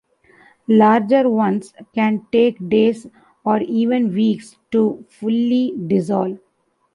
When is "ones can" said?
1.29-2.25